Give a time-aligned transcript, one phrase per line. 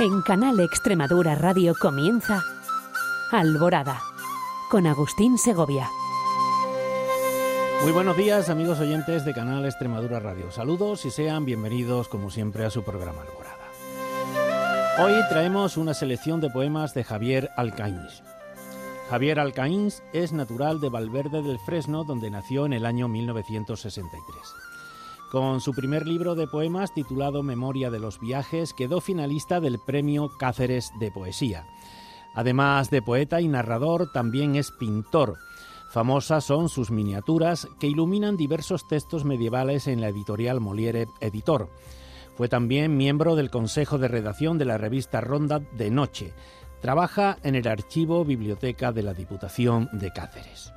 [0.00, 2.44] En Canal Extremadura Radio comienza
[3.32, 4.00] Alborada
[4.70, 5.90] con Agustín Segovia.
[7.82, 10.52] Muy buenos días amigos oyentes de Canal Extremadura Radio.
[10.52, 15.02] Saludos y sean bienvenidos como siempre a su programa Alborada.
[15.02, 18.22] Hoy traemos una selección de poemas de Javier Alcaíns.
[19.10, 24.67] Javier Alcaíns es natural de Valverde del Fresno, donde nació en el año 1963.
[25.30, 30.30] Con su primer libro de poemas titulado Memoria de los Viajes, quedó finalista del Premio
[30.38, 31.66] Cáceres de Poesía.
[32.34, 35.36] Además de poeta y narrador, también es pintor.
[35.90, 41.68] Famosas son sus miniaturas que iluminan diversos textos medievales en la editorial Moliere Editor.
[42.36, 46.32] Fue también miembro del Consejo de Redacción de la revista Ronda de Noche,
[46.80, 50.72] Trabaja en el archivo Biblioteca de la Diputación de Cáceres.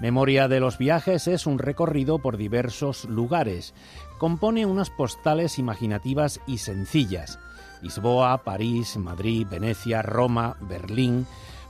[0.00, 3.74] Memoria de los viajes es un recorrido por diversos lugares.
[4.18, 7.38] Compone unas postales imaginativas y sencillas.
[7.82, 11.26] Lisboa, París, Madrid, Venecia, Roma, Berlín.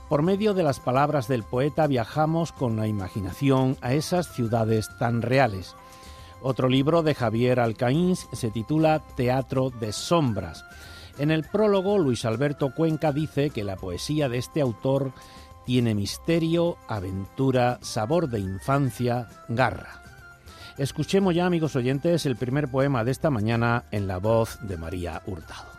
[0.07, 5.21] Por medio de las palabras del poeta viajamos con la imaginación a esas ciudades tan
[5.21, 5.75] reales.
[6.41, 10.63] Otro libro de Javier Alcaíns se titula Teatro de Sombras
[11.17, 15.11] en el prólogo, Luis Alberto Cuenca dice que la poesía de este autor
[15.65, 20.01] tiene misterio, aventura, sabor de infancia, garra.
[20.77, 25.21] Escuchemos ya, amigos oyentes, el primer poema de esta mañana en la voz de María
[25.25, 25.69] Hurtado.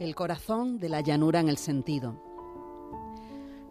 [0.00, 2.33] El corazón de la llanura en el sentido.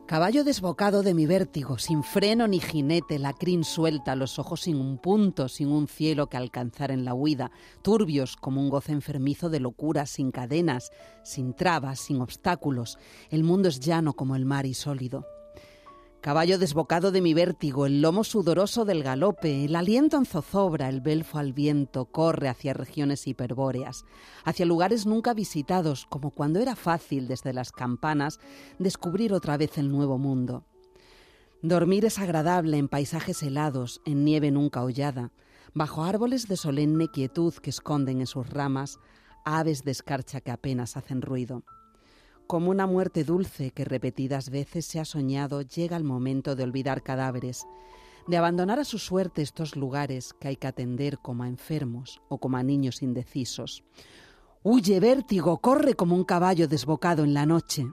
[0.05, 4.75] Caballo desbocado de mi vértigo, sin freno ni jinete, la crin suelta, los ojos sin
[4.75, 7.51] un punto, sin un cielo que alcanzar en la huida,
[7.81, 10.91] turbios como un goce enfermizo de locura, sin cadenas,
[11.23, 12.97] sin trabas, sin obstáculos.
[13.29, 15.25] El mundo es llano como el mar y sólido.
[16.23, 21.01] Caballo desbocado de mi vértigo, el lomo sudoroso del galope, el aliento en zozobra, el
[21.01, 24.05] belfo al viento, corre hacia regiones hiperbóreas,
[24.45, 28.39] hacia lugares nunca visitados, como cuando era fácil desde las campanas
[28.79, 30.63] descubrir otra vez el nuevo mundo.
[31.61, 35.33] Dormir es agradable en paisajes helados, en nieve nunca hollada,
[35.73, 38.97] bajo árboles de solemne quietud que esconden en sus ramas
[39.43, 41.65] aves de escarcha que apenas hacen ruido.
[42.47, 47.01] Como una muerte dulce que repetidas veces se ha soñado, llega el momento de olvidar
[47.01, 47.65] cadáveres,
[48.27, 52.37] de abandonar a su suerte estos lugares que hay que atender como a enfermos o
[52.37, 53.83] como a niños indecisos.
[54.61, 57.85] Huye, vértigo, corre como un caballo desbocado en la noche.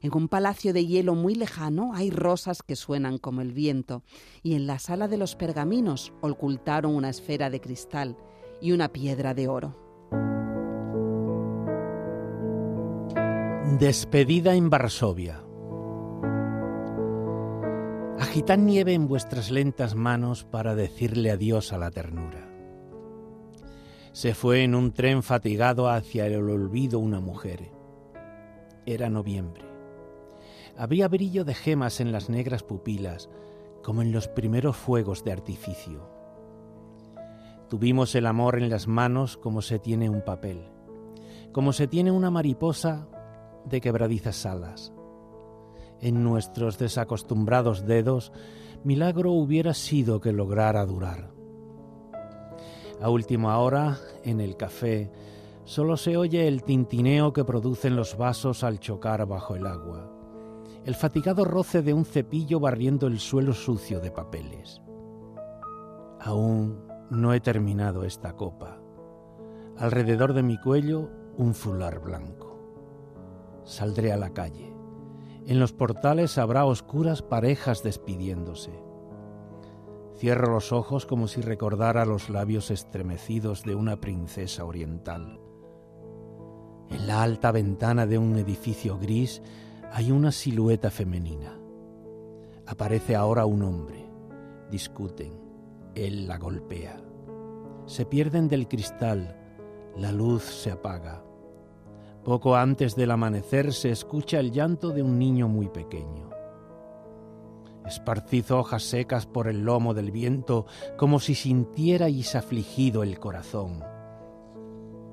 [0.00, 4.02] En un palacio de hielo muy lejano hay rosas que suenan como el viento,
[4.42, 8.16] y en la sala de los pergaminos ocultaron una esfera de cristal
[8.60, 9.91] y una piedra de oro.
[13.78, 15.42] Despedida en Varsovia.
[18.18, 22.46] Agitad nieve en vuestras lentas manos para decirle adiós a la ternura.
[24.12, 27.70] Se fue en un tren fatigado hacia el olvido una mujer.
[28.84, 29.64] Era noviembre.
[30.76, 33.30] Había brillo de gemas en las negras pupilas,
[33.82, 36.10] como en los primeros fuegos de artificio.
[37.70, 40.68] Tuvimos el amor en las manos como se tiene un papel,
[41.52, 43.08] como se tiene una mariposa
[43.64, 44.92] de quebradizas alas.
[46.00, 48.32] En nuestros desacostumbrados dedos,
[48.84, 51.30] milagro hubiera sido que lograra durar.
[53.00, 55.10] A última hora, en el café,
[55.64, 60.10] solo se oye el tintineo que producen los vasos al chocar bajo el agua,
[60.84, 64.82] el fatigado roce de un cepillo barriendo el suelo sucio de papeles.
[66.20, 68.80] Aún no he terminado esta copa.
[69.78, 72.51] Alrededor de mi cuello, un fular blanco
[73.64, 74.72] saldré a la calle.
[75.46, 78.72] En los portales habrá oscuras parejas despidiéndose.
[80.16, 85.40] Cierro los ojos como si recordara los labios estremecidos de una princesa oriental.
[86.90, 89.42] En la alta ventana de un edificio gris
[89.90, 91.58] hay una silueta femenina.
[92.66, 94.08] Aparece ahora un hombre.
[94.70, 95.32] Discuten.
[95.94, 97.02] Él la golpea.
[97.86, 99.36] Se pierden del cristal.
[99.96, 101.24] La luz se apaga.
[102.24, 106.30] Poco antes del amanecer se escucha el llanto de un niño muy pequeño.
[107.84, 110.66] Esparcizo hojas secas por el lomo del viento
[110.96, 113.82] como si sintierais afligido el corazón.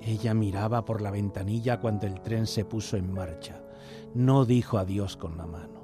[0.02, 3.60] Ella miraba por la ventanilla cuando el tren se puso en marcha.
[4.14, 5.82] No dijo adiós con la mano.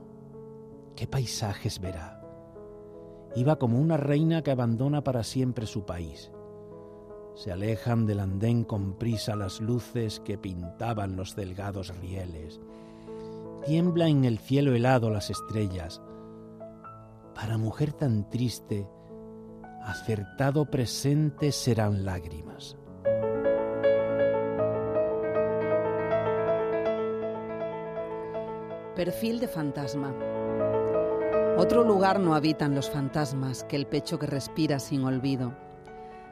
[0.96, 2.22] ¿Qué paisajes verá?
[3.36, 6.32] Iba como una reina que abandona para siempre su país.
[7.36, 12.62] Se alejan del andén con prisa las luces que pintaban los delgados rieles.
[13.66, 16.02] Tiembla en el cielo helado las estrellas.
[17.34, 18.88] Para mujer tan triste,
[19.84, 22.78] acertado presente serán lágrimas.
[28.96, 30.16] Perfil de fantasma.
[31.58, 35.65] Otro lugar no habitan los fantasmas que el pecho que respira sin olvido.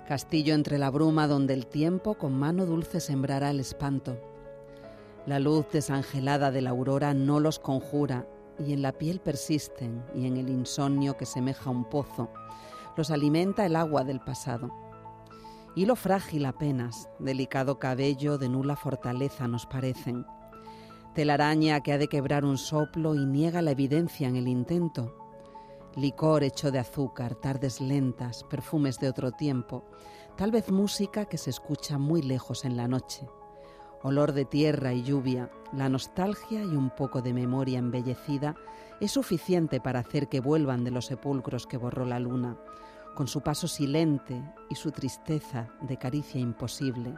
[0.08, 4.20] Castillo entre la bruma donde el tiempo con mano dulce sembrará el espanto.
[5.26, 8.28] La luz desangelada de la aurora no los conjura
[8.60, 12.30] y en la piel persisten y en el insomnio que semeja un pozo
[12.96, 14.72] los alimenta el agua del pasado.
[15.76, 20.26] Hilo frágil apenas, delicado cabello de nula fortaleza nos parecen.
[21.16, 25.23] Telaraña que ha de quebrar un soplo y niega la evidencia en el intento.
[25.96, 29.86] Licor hecho de azúcar, tardes lentas, perfumes de otro tiempo,
[30.36, 33.28] tal vez música que se escucha muy lejos en la noche.
[34.02, 38.56] Olor de tierra y lluvia, la nostalgia y un poco de memoria embellecida
[39.00, 42.58] es suficiente para hacer que vuelvan de los sepulcros que borró la luna,
[43.16, 47.14] con su paso silente y su tristeza de caricia imposible,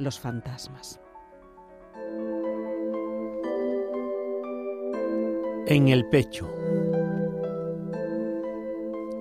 [0.00, 1.00] los fantasmas.
[5.68, 6.48] En el pecho.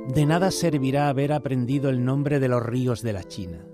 [0.08, 3.66] De nada servirá haber aprendido el nombre de los ríos de la China,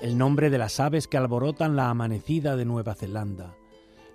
[0.00, 3.56] el nombre de las aves que alborotan la amanecida de Nueva Zelanda,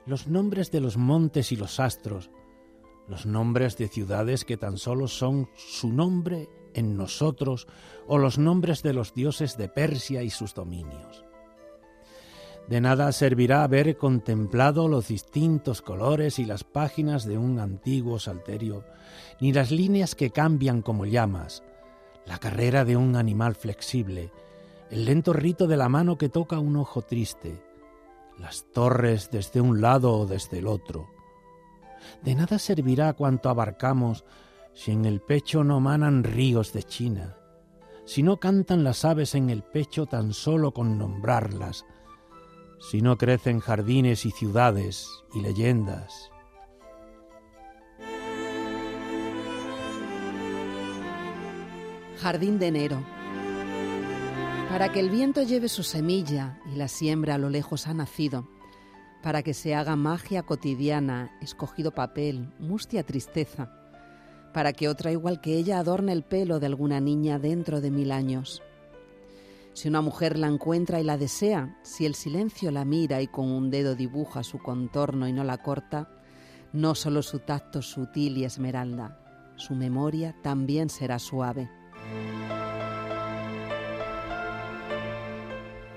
[0.06, 2.30] los nombres de los montes y los astros,
[3.08, 7.68] los nombres de ciudades que tan solo son su nombre en nosotros
[8.06, 11.27] o los nombres de los dioses de Persia y sus dominios.
[12.68, 18.84] De nada servirá haber contemplado los distintos colores y las páginas de un antiguo salterio,
[19.40, 21.64] ni las líneas que cambian como llamas,
[22.26, 24.34] la carrera de un animal flexible,
[24.90, 27.62] el lento rito de la mano que toca un ojo triste,
[28.38, 31.08] las torres desde un lado o desde el otro.
[32.22, 34.26] De nada servirá cuanto abarcamos
[34.74, 37.38] si en el pecho no manan ríos de China,
[38.06, 41.86] si no cantan las aves en el pecho tan solo con nombrarlas,
[42.80, 46.32] si no crecen jardines y ciudades y leyendas.
[52.18, 53.04] Jardín de enero.
[54.70, 58.48] Para que el viento lleve su semilla y la siembra a lo lejos ha nacido,
[59.24, 63.72] para que se haga magia cotidiana, escogido papel, mustia tristeza,
[64.54, 68.12] para que otra igual que ella adorne el pelo de alguna niña dentro de mil
[68.12, 68.64] años.
[69.78, 73.52] Si una mujer la encuentra y la desea, si el silencio la mira y con
[73.52, 76.10] un dedo dibuja su contorno y no la corta,
[76.74, 79.20] no solo su tacto sutil y esmeralda,
[79.56, 81.70] su memoria también será suave.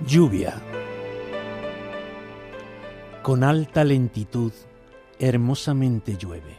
[0.07, 0.61] Lluvia.
[3.23, 4.53] Con alta lentitud,
[5.19, 6.55] hermosamente llueve.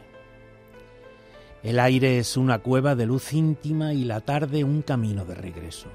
[1.62, 5.90] El aire es una cueva de luz íntima y la tarde un camino de regreso.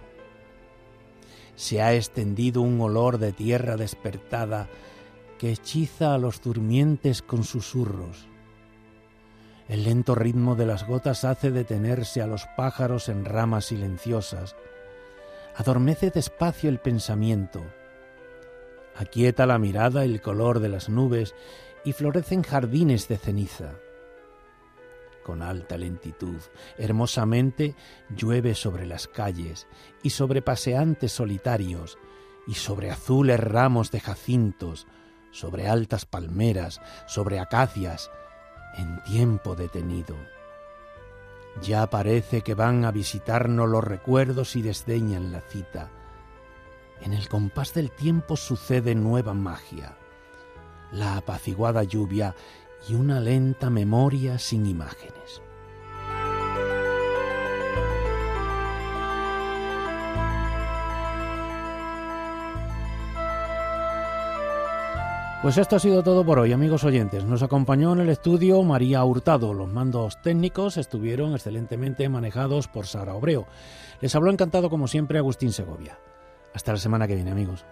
[1.56, 4.68] Se ha extendido un olor de tierra despertada
[5.38, 8.28] que hechiza a los durmientes con susurros.
[9.68, 14.54] El lento ritmo de las gotas hace detenerse a los pájaros en ramas silenciosas.
[15.56, 17.64] Adormece despacio el pensamiento.
[18.94, 21.34] Aquieta la mirada el color de las nubes
[21.84, 23.72] y florecen jardines de ceniza
[25.26, 26.36] con alta lentitud.
[26.78, 27.74] Hermosamente
[28.16, 29.66] llueve sobre las calles
[30.04, 31.98] y sobre paseantes solitarios
[32.46, 34.86] y sobre azules ramos de jacintos,
[35.32, 38.08] sobre altas palmeras, sobre acacias,
[38.76, 40.14] en tiempo detenido.
[41.60, 45.90] Ya parece que van a visitarnos los recuerdos y desdeñan la cita.
[47.00, 49.98] En el compás del tiempo sucede nueva magia.
[50.92, 52.36] La apaciguada lluvia
[52.88, 55.42] y una lenta memoria sin imágenes.
[65.42, 67.24] Pues esto ha sido todo por hoy, amigos oyentes.
[67.24, 69.54] Nos acompañó en el estudio María Hurtado.
[69.54, 73.46] Los mandos técnicos estuvieron excelentemente manejados por Sara Obreo.
[74.00, 76.00] Les habló encantado, como siempre, Agustín Segovia.
[76.52, 77.64] Hasta la semana que viene, amigos.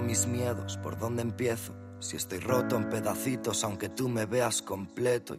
[0.00, 1.74] Mis miedos, por dónde empiezo.
[2.00, 5.36] Si estoy roto en pedacitos, aunque tú me veas completo.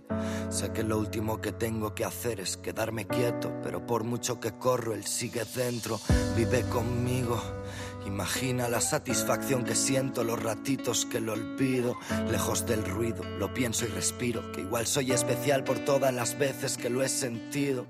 [0.50, 4.52] sé que lo último que tengo que hacer es quedarme quieto, pero por mucho que
[4.52, 6.00] corro, él sigue dentro,
[6.36, 7.42] vive conmigo
[8.06, 11.96] Imagina la satisfacción que siento los ratitos que lo olvido,
[12.30, 16.78] lejos del ruido, lo pienso y respiro, que igual soy especial por todas las veces
[16.78, 17.86] que lo he sentido.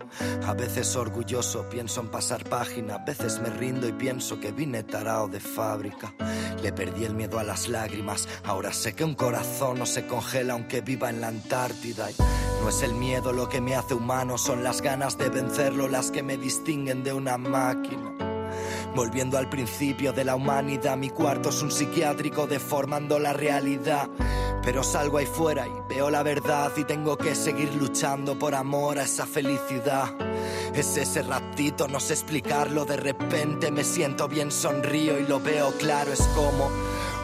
[0.46, 4.84] A veces orgulloso pienso en pasar página, a veces me rindo y pienso que vine
[4.84, 6.14] tarao de fábrica.
[6.62, 10.54] Le perdí el miedo a las lágrimas, ahora sé que un corazón no se congela
[10.54, 12.10] aunque viva en la Antártida.
[12.62, 16.12] No es el miedo lo que me hace humano, son las ganas de vencerlo las
[16.12, 18.31] que me distinguen de una máquina.
[18.94, 24.10] Volviendo al principio de la humanidad, mi cuarto es un psiquiátrico deformando la realidad.
[24.64, 29.00] Pero salgo ahí fuera y veo la verdad y tengo que seguir luchando por amor
[29.00, 30.14] a esa felicidad.
[30.76, 35.72] Es ese ratito, no sé explicarlo, de repente me siento bien, sonrío y lo veo
[35.80, 36.70] claro, es como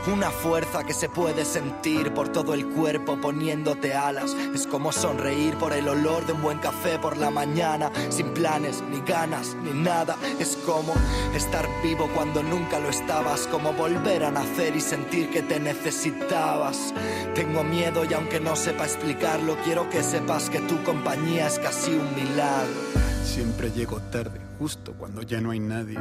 [0.07, 4.33] una fuerza que se puede sentir por todo el cuerpo poniéndote alas.
[4.53, 8.83] Es como sonreír por el olor de un buen café por la mañana, sin planes,
[8.89, 10.15] ni ganas, ni nada.
[10.39, 10.93] Es como
[11.35, 16.93] estar vivo cuando nunca lo estabas, como volver a nacer y sentir que te necesitabas.
[17.35, 21.91] Tengo miedo y aunque no sepa explicarlo, quiero que sepas que tu compañía es casi
[21.91, 23.07] un milagro.
[23.23, 25.99] Siempre llego tarde, justo cuando ya no hay nadie,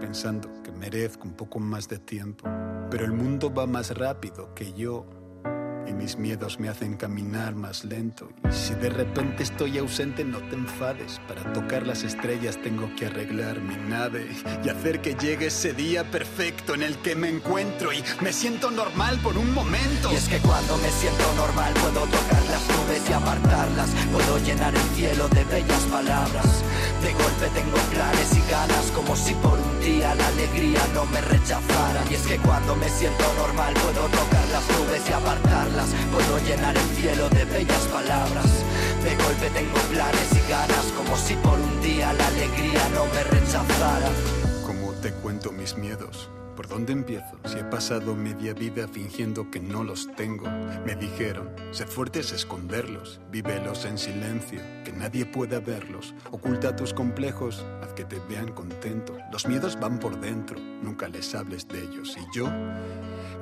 [0.00, 2.48] pensando que merezco un poco más de tiempo.
[2.90, 5.04] Pero el mundo va más rápido que yo
[5.88, 8.28] y mis miedos me hacen caminar más lento.
[8.48, 11.20] Y si de repente estoy ausente, no te enfades.
[11.28, 14.28] Para tocar las estrellas tengo que arreglar mi nave
[14.64, 18.70] y hacer que llegue ese día perfecto en el que me encuentro y me siento
[18.70, 20.12] normal por un momento.
[20.12, 24.74] Y es que cuando me siento normal puedo tocar las nubes y apartarlas, puedo llenar
[24.74, 26.64] el cielo de bellas palabras.
[27.02, 31.20] De golpe tengo planes y ganas como si por un día la alegría no me
[31.20, 32.02] rechazara.
[32.10, 36.76] Y es que cuando me siento normal puedo tocar las nubes y apartarlas, puedo llenar
[36.76, 38.46] el cielo de bellas palabras.
[39.04, 43.22] De golpe tengo planes y ganas como si por un día la alegría no me
[43.24, 44.08] rechazara.
[44.64, 46.30] ¿Cómo te cuento mis miedos?
[46.56, 47.38] ¿Por dónde empiezo?
[47.44, 50.48] Si he pasado media vida fingiendo que no los tengo.
[50.86, 56.14] Me dijeron, ser fuerte es esconderlos, vívelos en silencio, que nadie pueda verlos.
[56.30, 59.18] Oculta tus complejos, haz que te vean contento.
[59.30, 62.16] Los miedos van por dentro, nunca les hables de ellos.
[62.16, 62.50] Y yo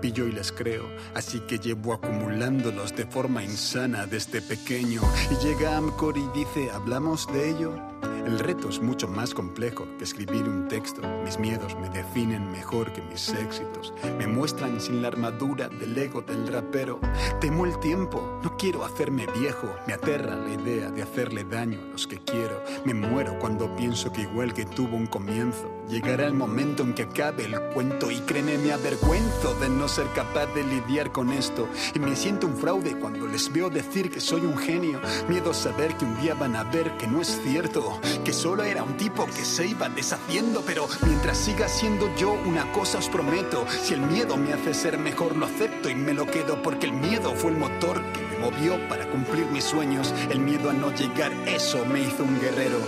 [0.00, 5.00] pillo y les creo, así que llevo acumulándolos de forma insana desde pequeño.
[5.30, 7.80] Y llega Amcor y dice, ¿hablamos de ello?
[8.24, 11.02] El reto es mucho más complejo que escribir un texto.
[11.24, 13.92] Mis miedos me definen mejor que mis éxitos.
[14.18, 17.00] Me muestran sin la armadura del ego del rapero.
[17.40, 19.68] Temo el tiempo, no quiero hacerme viejo.
[19.86, 22.62] Me aterra la idea de hacerle daño a los que quiero.
[22.86, 27.04] Me muero cuando pienso que igual que tuvo un comienzo, llegará el momento en que
[27.04, 28.10] acabe el cuento.
[28.10, 31.68] Y créeme, me avergüenzo de no ser capaz de lidiar con esto.
[31.94, 35.00] Y me siento un fraude cuando les veo decir que soy un genio.
[35.28, 38.82] Miedo saber que un día van a ver que no es cierto que solo era
[38.82, 43.64] un tipo que se iba deshaciendo, pero mientras siga siendo yo una cosa os prometo,
[43.82, 46.92] si el miedo me hace ser mejor lo acepto y me lo quedo porque el
[46.92, 50.94] miedo fue el motor que me movió para cumplir mis sueños, el miedo a no
[50.94, 52.78] llegar, eso me hizo un guerrero.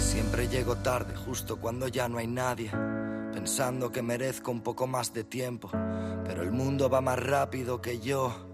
[0.00, 2.72] Siempre llego tarde, justo cuando ya no hay nadie,
[3.32, 5.70] pensando que merezco un poco más de tiempo,
[6.24, 8.53] pero el mundo va más rápido que yo.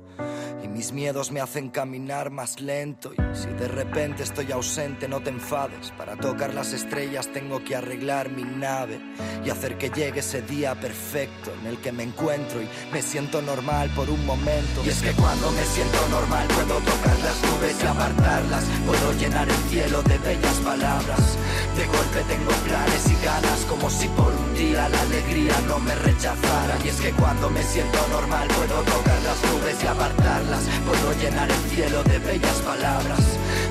[0.72, 3.12] Mis miedos me hacen caminar más lento.
[3.12, 5.92] Y si de repente estoy ausente, no te enfades.
[5.98, 9.00] Para tocar las estrellas tengo que arreglar mi nave
[9.44, 13.42] y hacer que llegue ese día perfecto en el que me encuentro y me siento
[13.42, 14.82] normal por un momento.
[14.84, 18.64] Y es que cuando me siento normal puedo tocar las nubes y apartarlas.
[18.86, 21.36] Puedo llenar el cielo de bellas palabras.
[21.76, 26.76] De golpe tengo planes y ganas como si por día la alegría no me rechazara.
[26.84, 30.64] Y es que cuando me siento normal puedo tocar las nubes y apartarlas.
[30.86, 33.24] Puedo llenar el cielo de bellas palabras.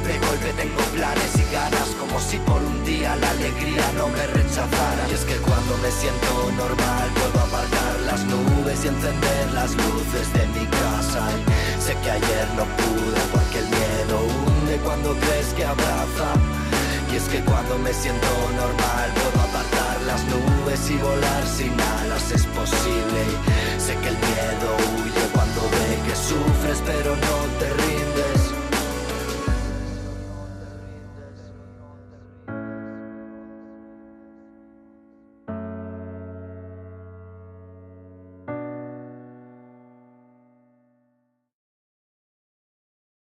[0.07, 4.25] De golpe tengo planes y ganas como si por un día la alegría no me
[4.39, 5.03] rechazara.
[5.09, 10.25] Y es que cuando me siento normal puedo apartar las nubes y encender las luces
[10.33, 11.23] de mi casa.
[11.85, 16.29] Sé que ayer no pude porque el miedo hunde cuando crees que abraza.
[17.11, 22.31] Y es que cuando me siento normal puedo apartar las nubes y volar sin alas
[22.31, 23.21] es posible.
[23.79, 27.98] Sé que el miedo huye cuando ve que sufres, pero no te ríes.